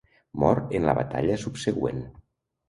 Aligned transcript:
Mor 0.43 0.61
en 0.79 0.87
la 0.87 0.95
batalla 1.01 1.35
subsegüent. 1.43 2.01